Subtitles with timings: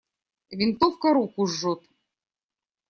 [0.57, 1.81] Винтовка руку жжет.